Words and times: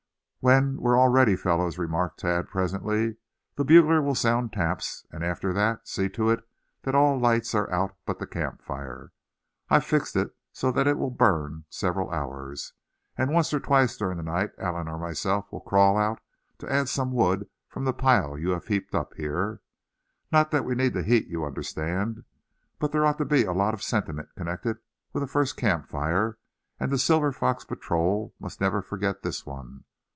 "When 0.43 0.77
we're 0.81 0.97
all 0.97 1.09
ready, 1.09 1.35
fellows," 1.35 1.77
remarked 1.77 2.21
Thad, 2.21 2.47
presently; 2.49 3.17
"the 3.57 3.63
bugler 3.63 4.01
will 4.01 4.15
sound 4.15 4.51
taps, 4.51 5.05
and 5.11 5.23
after 5.23 5.53
that, 5.53 5.87
see 5.87 6.09
to 6.09 6.31
it 6.31 6.43
that 6.81 6.95
all 6.95 7.19
lights 7.19 7.53
are 7.53 7.71
out 7.71 7.95
but 8.07 8.17
the 8.17 8.25
camp 8.25 8.63
fire. 8.63 9.11
I've 9.69 9.85
fixed 9.85 10.15
that 10.15 10.31
so 10.51 10.69
it 10.69 10.97
will 10.97 11.11
burn 11.11 11.65
several 11.69 12.09
hours; 12.09 12.73
and 13.15 13.31
once 13.31 13.53
or 13.53 13.59
twice 13.59 13.95
during 13.95 14.17
the 14.17 14.23
night 14.23 14.49
Allan 14.57 14.87
or 14.87 14.97
myself 14.97 15.51
will 15.51 15.59
crawl 15.61 15.95
out, 15.95 16.19
to 16.57 16.67
add 16.73 16.89
some 16.89 17.11
wood 17.11 17.47
from 17.67 17.85
the 17.85 17.93
pile 17.93 18.35
you 18.35 18.59
heaped 18.61 18.95
up 18.95 19.13
here. 19.13 19.61
Not 20.31 20.49
that 20.49 20.65
we 20.65 20.73
need 20.73 20.93
the 20.95 21.03
heat, 21.03 21.27
you 21.27 21.45
understand; 21.45 22.23
but 22.79 22.91
there 22.91 23.05
ought 23.05 23.19
to 23.19 23.25
be 23.25 23.43
a 23.45 23.53
lot 23.53 23.75
of 23.75 23.83
sentiment 23.83 24.29
connected 24.35 24.79
with 25.13 25.21
a 25.21 25.27
first 25.27 25.55
camp 25.55 25.87
fire; 25.87 26.39
and 26.79 26.91
the 26.91 26.97
Silver 26.97 27.31
Fox 27.31 27.63
Patrol 27.63 28.33
must 28.39 28.59
never 28.59 28.81
forget 28.81 29.21
this 29.21 29.45
one. 29.45 29.83